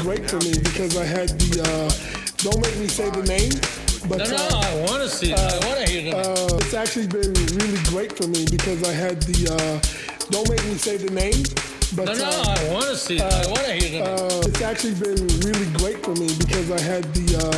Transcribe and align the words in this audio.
great 0.00 0.28
for 0.30 0.38
me 0.40 0.52
because 0.64 0.96
I 0.96 1.04
had 1.04 1.28
the, 1.38 1.60
uh, 1.60 1.90
don't 2.40 2.56
make 2.64 2.76
me 2.78 2.88
say 2.88 3.10
the 3.10 3.22
name, 3.22 3.52
but 4.08 4.18
No, 4.18 4.32
no, 4.32 4.48
uh, 4.48 4.64
I 4.64 4.72
want 4.88 5.02
to 5.04 5.08
see. 5.08 5.32
I 5.32 5.58
want 5.60 5.76
to 5.76 5.86
hear 5.86 6.14
uh, 6.16 6.56
it's 6.56 6.72
actually 6.72 7.06
been 7.06 7.32
really 7.52 7.80
great 7.92 8.16
for 8.16 8.26
me 8.26 8.46
because 8.48 8.80
I 8.88 8.92
had 8.92 9.20
the, 9.22 9.52
uh, 9.52 9.76
don't 10.32 10.48
make 10.48 10.64
me 10.64 10.74
say 10.80 10.96
the 10.96 11.12
name, 11.12 11.44
but 11.94 12.06
No, 12.06 12.14
no, 12.16 12.32
uh, 12.32 12.56
I 12.56 12.72
want 12.72 12.86
to 12.86 12.96
see. 12.96 13.20
I 13.20 13.28
want 13.52 13.60
to 13.68 13.72
hear 13.76 14.02
uh, 14.02 14.48
it's 14.48 14.62
actually 14.62 14.96
been 14.96 15.20
really 15.44 15.68
great 15.76 16.00
for 16.02 16.16
me 16.16 16.32
because 16.40 16.70
I 16.72 16.80
had 16.80 17.04
the, 17.12 17.36
uh, 17.36 17.52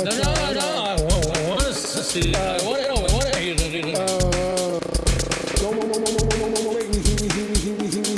No, 0.00 0.08
no, 0.08 0.24
uh, 0.24 0.52
no, 0.56 0.68
I 0.88 0.96
want, 1.04 1.36
I 1.36 1.48
want 1.52 1.68
to 1.68 1.72
see. 1.74 2.34
I 2.34 2.64
want 2.64 2.80
to, 2.80 2.88
I 2.88 3.12
want 3.12 3.28
to 3.28 3.38
hear 3.44 3.54
uh, 3.92 4.80
don't, 5.60 5.76
make 5.76 6.88
me, 6.88 6.98
he, 7.04 7.28
he, 7.28 7.44
he, 7.60 7.84
he, 7.84 8.08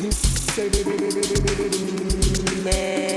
he, 0.00 0.14
man. 2.64 3.13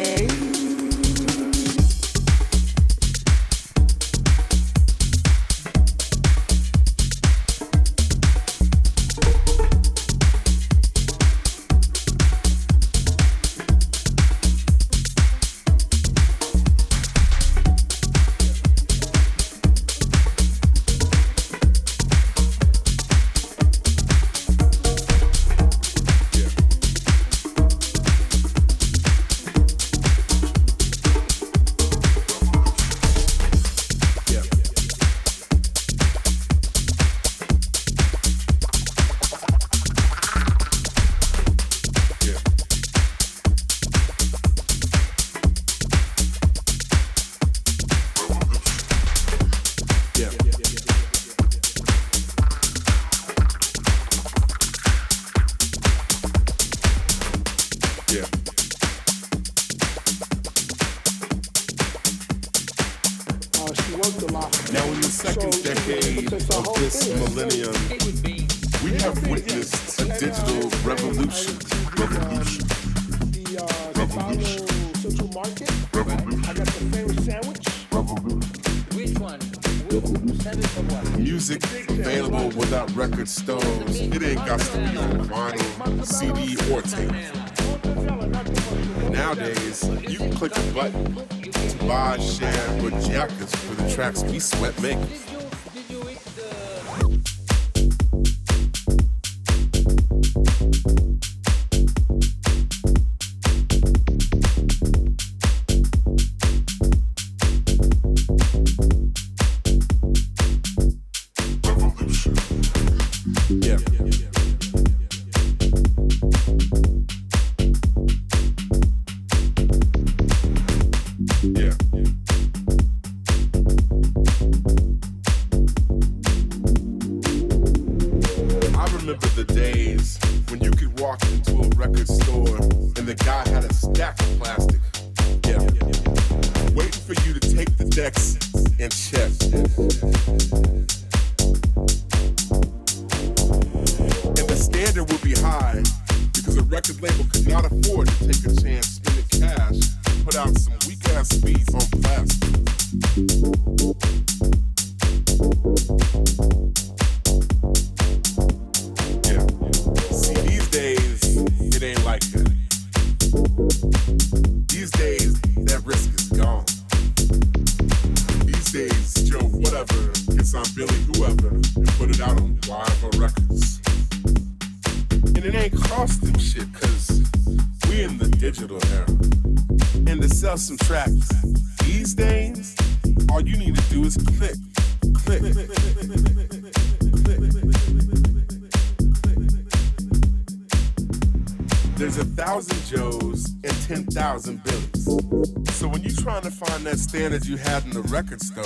So 195.72 195.90
when 195.90 196.02
you're 196.04 196.16
trying 196.16 196.44
to 196.44 196.52
find 196.52 196.86
that 196.86 196.98
standard 196.98 197.46
you 197.46 197.57
had 197.57 197.84
in 197.84 197.90
the 197.90 198.02
record 198.04 198.42
store, 198.42 198.64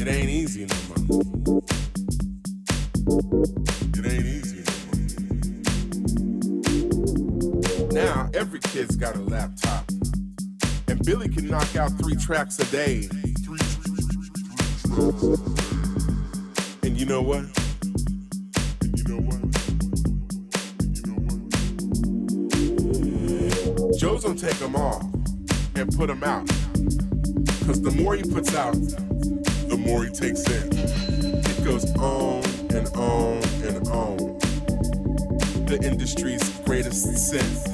it 0.00 0.06
ain't 0.06 0.30
easy 0.30 0.64
no 0.64 0.76
more. 0.88 1.60
It 3.94 4.06
ain't 4.06 4.26
easy 4.26 4.62
no 4.62 4.74
more. 7.82 7.92
Now 7.92 8.30
every 8.32 8.60
kid's 8.60 8.94
got 8.94 9.16
a 9.16 9.20
laptop, 9.22 9.90
and 10.86 11.04
Billy 11.04 11.28
can 11.28 11.48
knock 11.48 11.74
out 11.74 11.90
three 11.98 12.14
tracks 12.14 12.60
a 12.60 12.66
day. 12.66 13.08
And 16.84 16.96
you 16.96 17.06
know 17.06 17.22
what? 17.22 17.44
Joe's 23.98 24.22
gonna 24.22 24.38
take 24.38 24.58
them 24.58 24.76
all 24.76 25.23
and 25.76 25.96
put 25.96 26.08
them 26.08 26.22
out. 26.22 26.46
Cause 27.66 27.80
the 27.80 27.90
more 27.90 28.14
he 28.14 28.22
puts 28.22 28.54
out, 28.54 28.74
the 28.74 29.76
more 29.78 30.04
he 30.04 30.10
takes 30.10 30.42
in. 30.48 30.70
It 30.72 31.64
goes 31.64 31.84
on 31.96 32.44
and 32.74 32.88
on 32.96 33.42
and 33.64 33.88
on. 33.88 34.16
The 35.66 35.78
industry's 35.82 36.48
greatest 36.60 37.30
sin. 37.30 37.73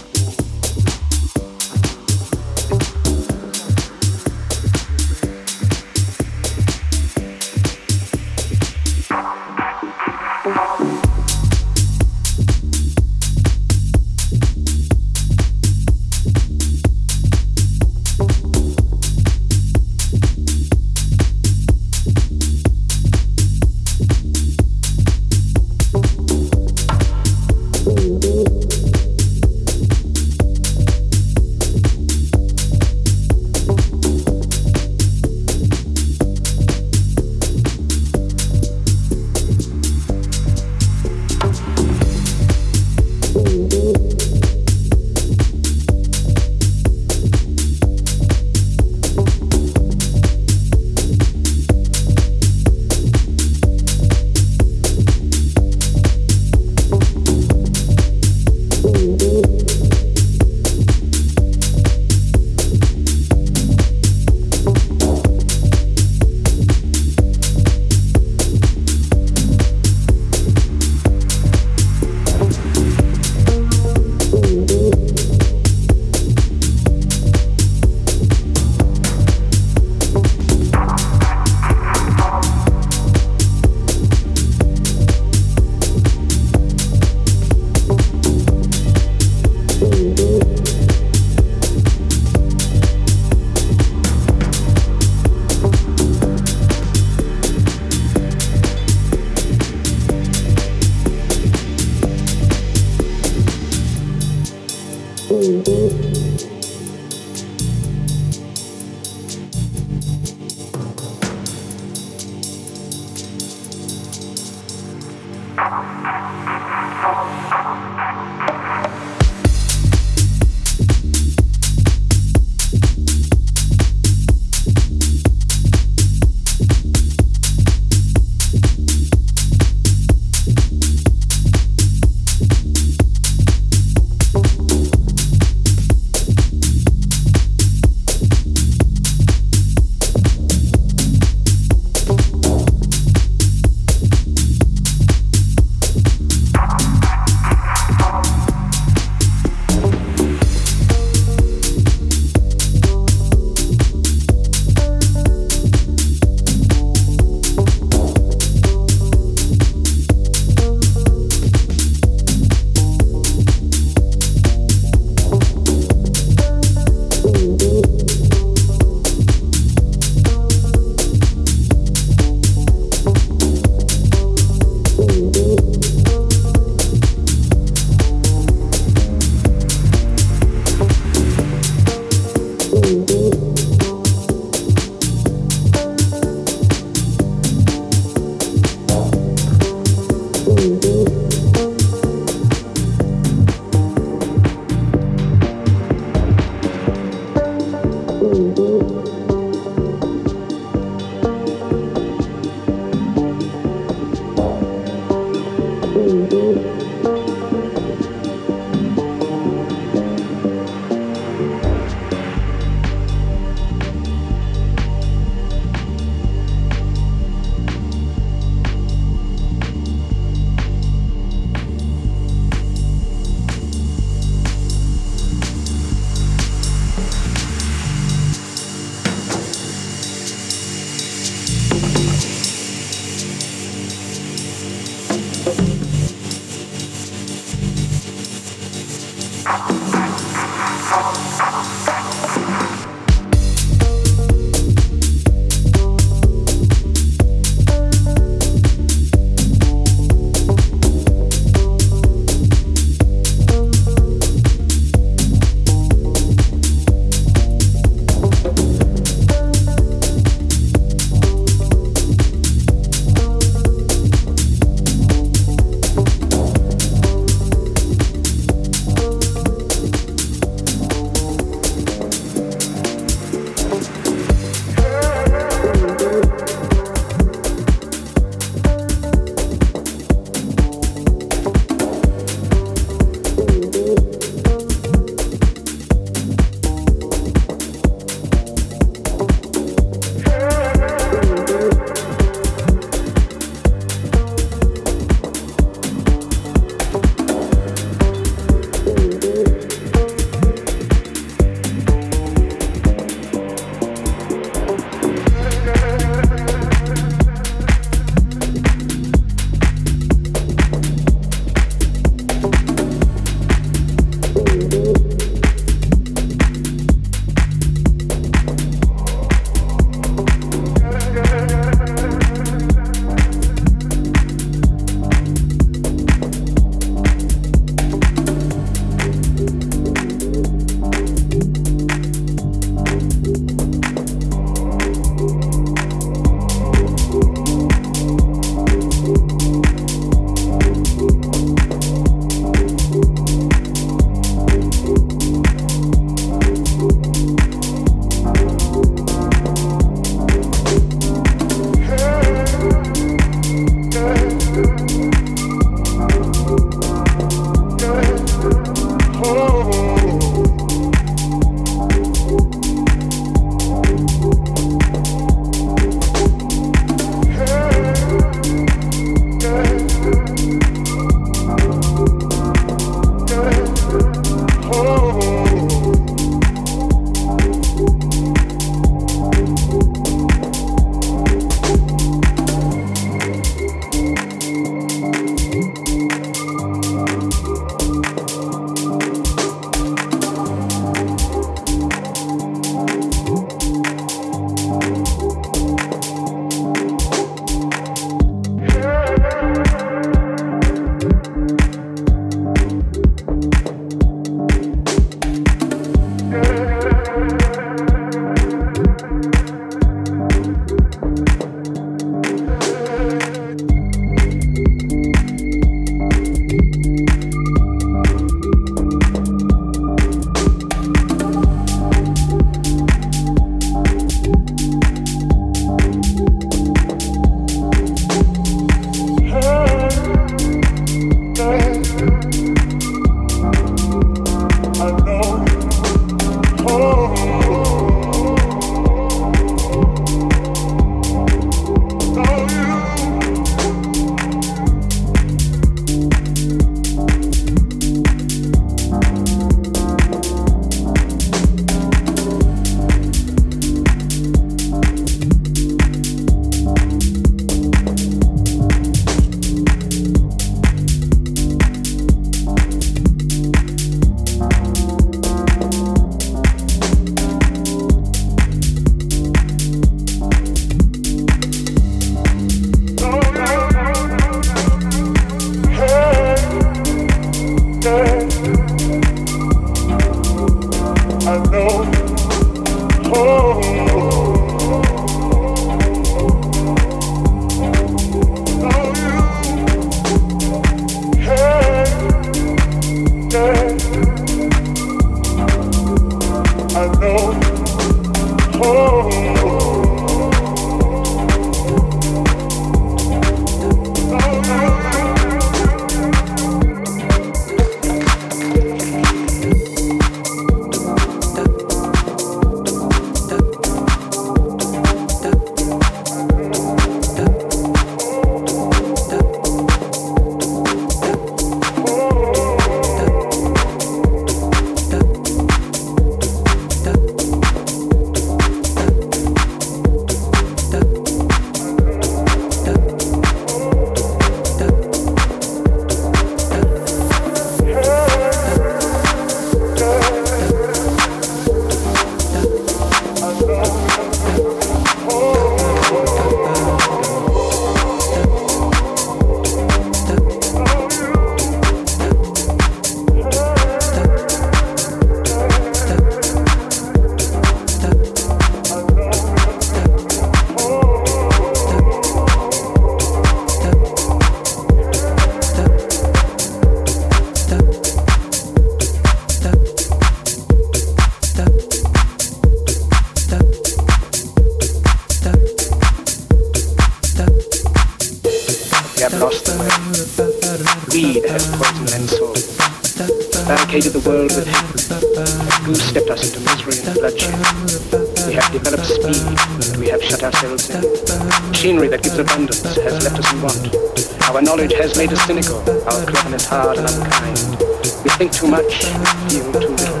our 595.88 596.04
cleverness 596.04 596.44
hard 596.44 596.76
and 596.76 596.86
unkind. 596.86 597.56
We 598.04 598.10
think 598.20 598.32
too 598.32 598.48
much, 598.48 598.84
feel 599.32 599.48
too 599.56 599.72
little. 599.72 600.00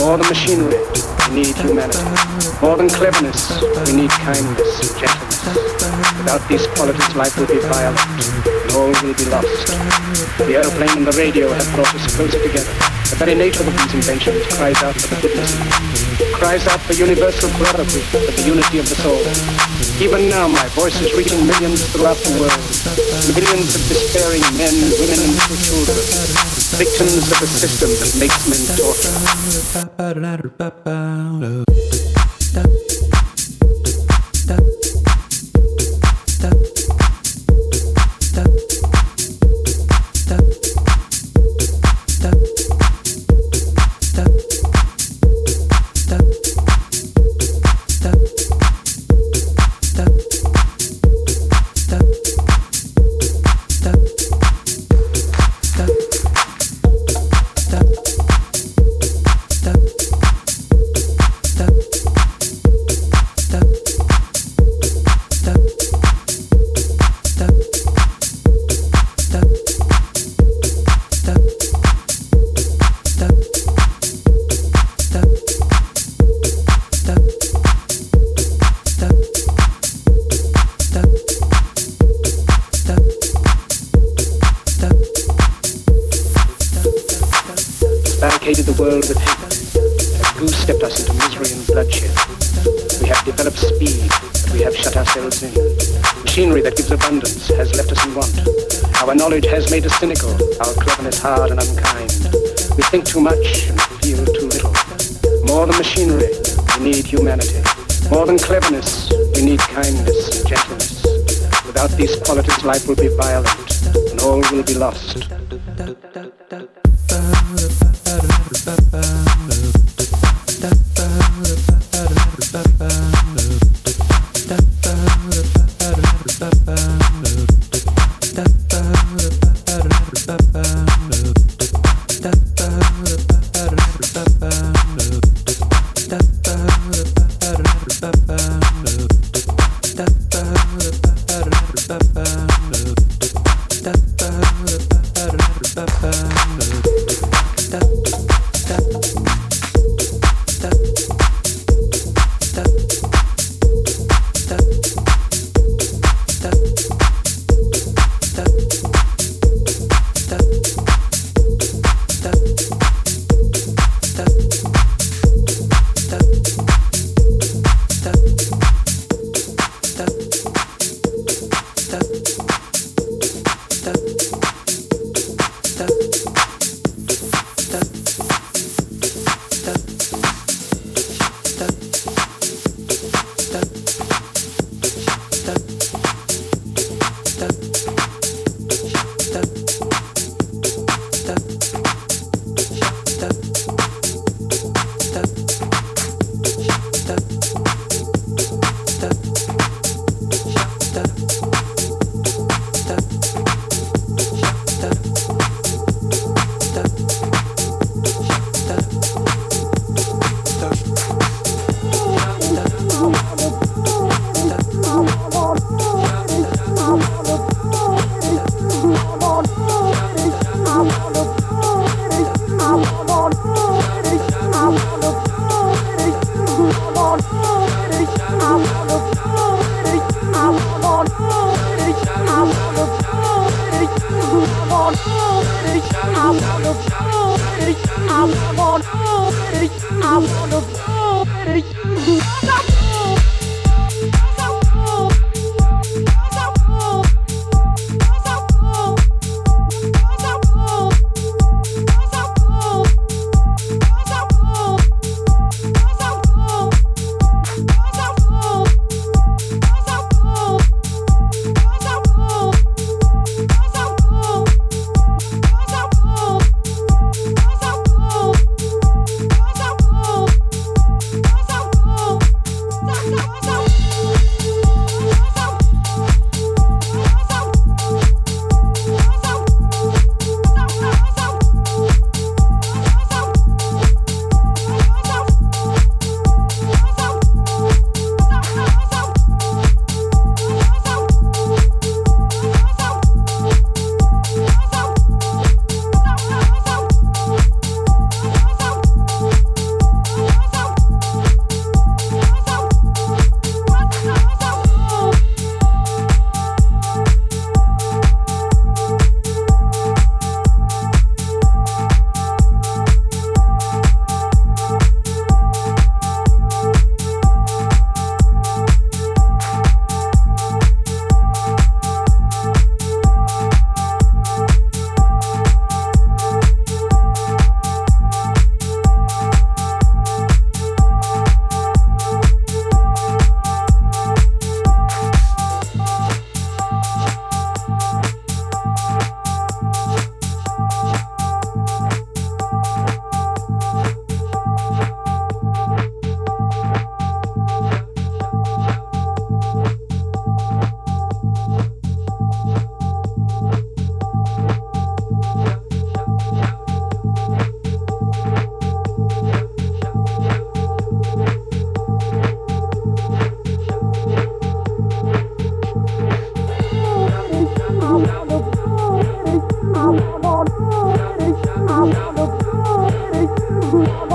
More 0.00 0.16
than 0.16 0.26
machinery, 0.28 0.80
we 1.28 1.44
need 1.44 1.56
humanity. 1.56 2.00
More 2.64 2.76
than 2.76 2.88
cleverness, 2.88 3.60
we 3.86 3.92
need 3.92 4.10
kindness, 4.10 4.72
and 4.80 4.92
gentleness. 4.96 5.42
Without 6.16 6.42
these 6.48 6.66
qualities, 6.72 7.12
life 7.14 7.36
will 7.36 7.46
be 7.46 7.60
violent, 7.68 8.00
and 8.46 8.70
all 8.72 8.88
will 9.04 9.12
be 9.12 9.26
lost. 9.28 9.68
The 10.48 10.56
aeroplane 10.56 11.04
and 11.04 11.06
the 11.06 11.16
radio 11.18 11.52
have 11.52 11.68
brought 11.74 11.92
us 11.94 12.16
closer 12.16 12.40
together. 12.40 12.72
The 13.12 13.16
very 13.20 13.34
nature 13.34 13.60
of 13.66 13.72
these 13.76 13.94
inventions 13.94 14.46
cries 14.56 14.80
out 14.82 14.96
for 14.96 15.14
the 15.14 15.20
goodness, 15.20 15.52
cries 16.32 16.66
out 16.68 16.80
for 16.80 16.94
universal 16.94 17.50
brotherhood, 17.60 18.04
for 18.24 18.32
the 18.32 18.44
unity 18.48 18.78
of 18.78 18.88
the 18.88 18.96
soul. 18.96 19.81
Even 20.00 20.28
now, 20.28 20.48
my 20.48 20.66
voice 20.68 21.00
is 21.00 21.12
reaching 21.14 21.46
millions 21.46 21.84
throughout 21.92 22.16
the 22.16 22.30
world. 22.40 22.62
Millions 23.34 23.74
of 23.74 23.82
despairing 23.88 24.42
men, 24.56 24.74
women, 24.98 25.20
and 25.20 25.36
children, 25.62 25.98
victims 26.78 27.30
of 27.30 27.42
a 27.42 27.46
system 27.46 27.90
that 28.00 28.12
makes 28.18 28.40
men 28.48 28.62
torture. 28.76 29.14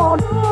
Out 0.09 0.21
of 0.21 0.47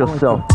yourself. 0.00 0.49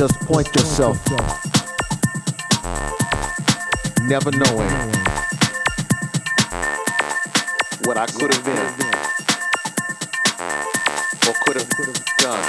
Just 0.00 0.18
point 0.20 0.48
yourself, 0.56 0.96
never 4.00 4.30
knowing 4.30 4.70
what 7.84 7.98
I 7.98 8.06
could 8.06 8.32
have 8.32 8.42
been 8.46 8.56
or 11.28 11.34
could 11.44 11.56
have 11.58 11.68
done. 12.16 12.40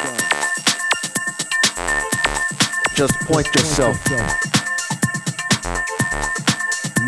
Just 2.96 3.20
point 3.28 3.48
yourself 3.54 4.00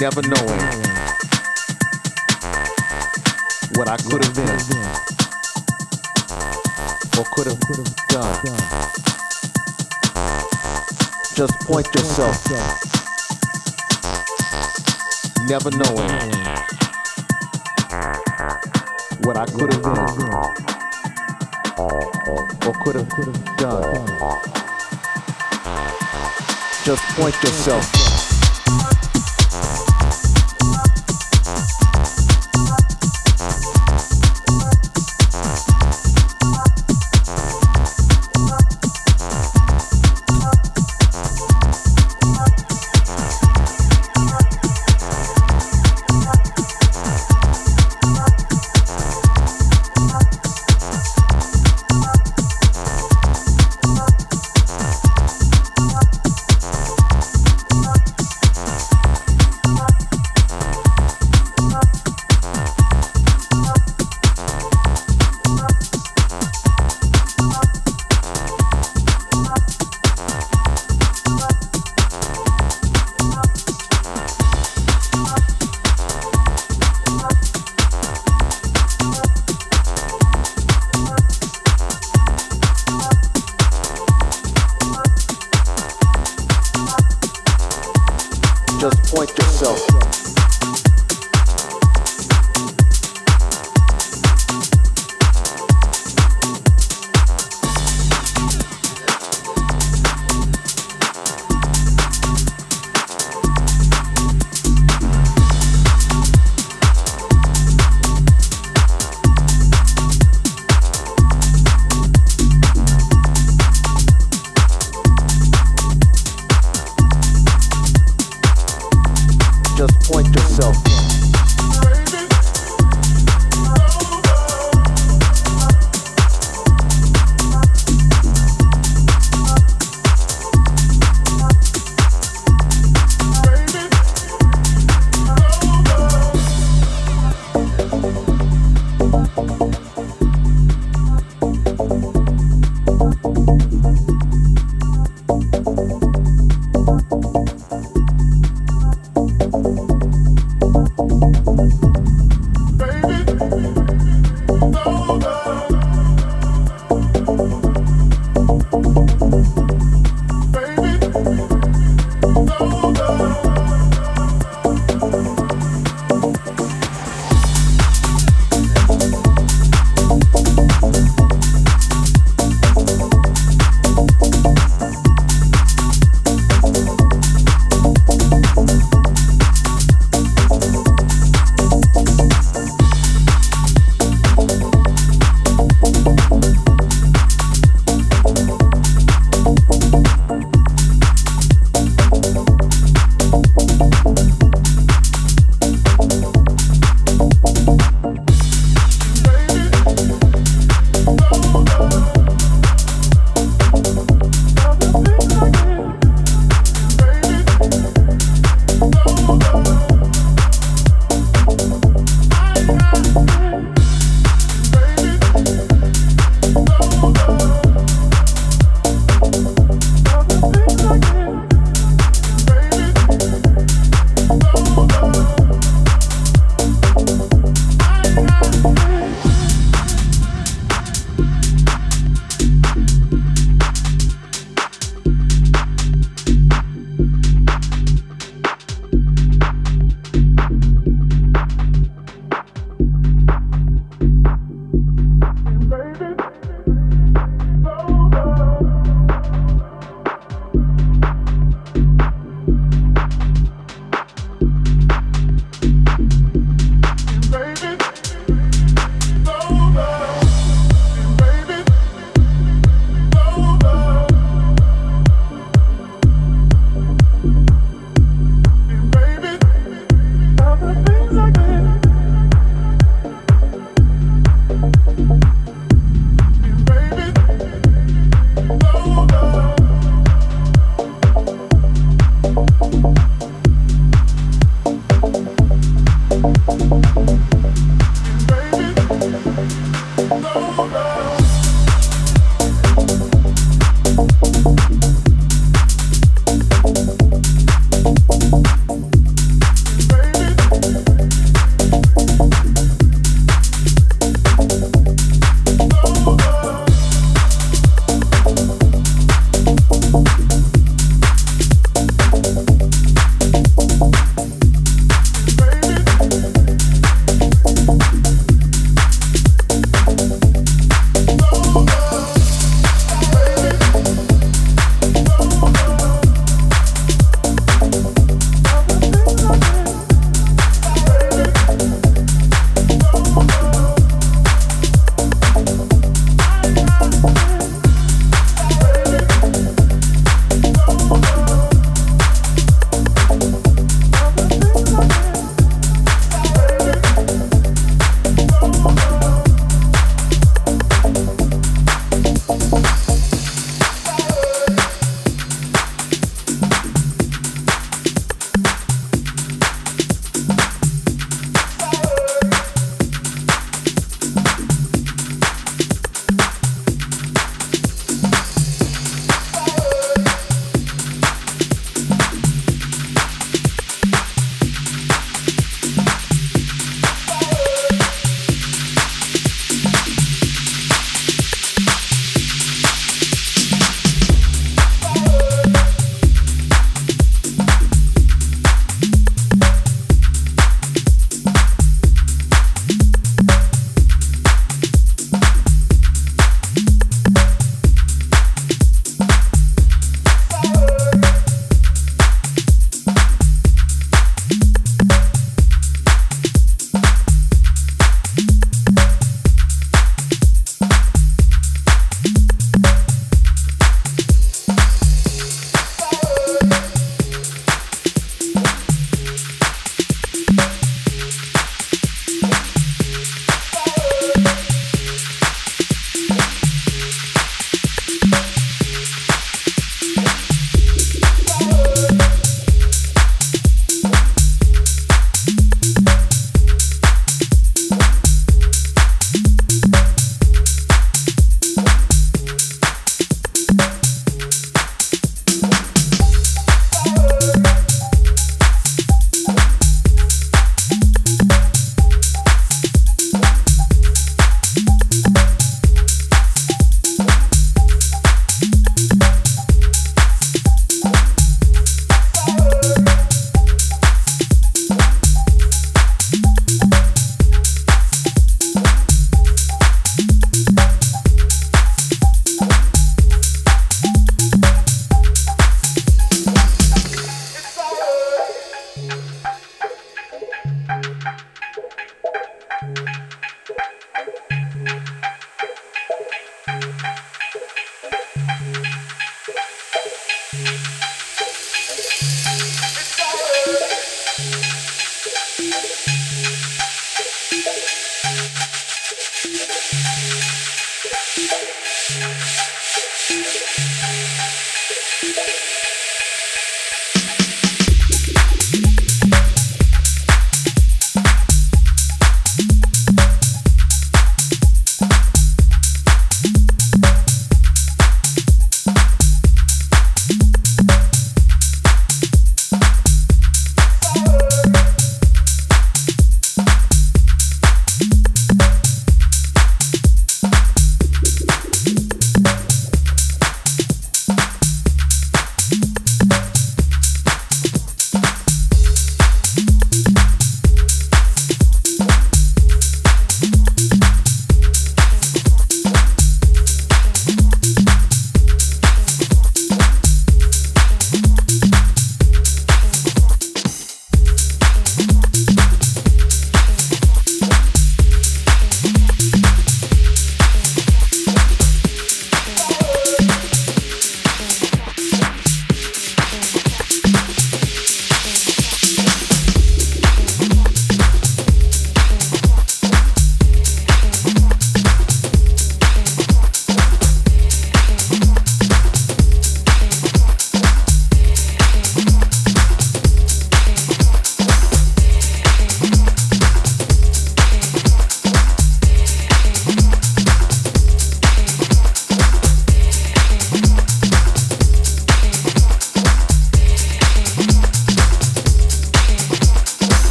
never 0.00 0.22
knowing 0.22 0.60
what 3.76 3.86
I 3.86 3.96
could 3.96 4.24
have 4.24 4.34
been 4.34 4.48
or 7.16 7.24
could 7.30 7.46
have 7.46 7.60
done. 8.08 8.92
Just 11.34 11.58
point 11.60 11.86
yourself, 11.94 12.50
never 15.48 15.70
knowing 15.70 16.10
what 19.24 19.36
I 19.36 19.46
could 19.46 19.72
have 19.72 19.82
been 19.82 19.98
or 21.78 22.72
could 22.84 22.96
have 22.96 23.08
done. 23.56 24.08
Just 26.84 27.02
point 27.16 27.34
yourself. 27.42 28.21